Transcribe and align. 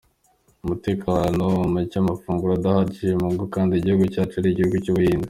Umutekano 0.63 1.43
muke, 1.73 1.95
amafunguro 2.03 2.51
adahagije 2.55 3.13
mu 3.21 3.27
ngo 3.33 3.43
kandi 3.53 3.71
igihugu 3.75 4.03
cyacu 4.13 4.35
ari 4.39 4.49
igihugu 4.51 4.75
cy’ubuhinzi. 4.83 5.19